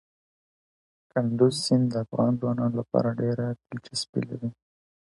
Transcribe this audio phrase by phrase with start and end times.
[1.11, 4.49] کندز سیند د افغان ځوانانو لپاره ډېره دلچسپي لري.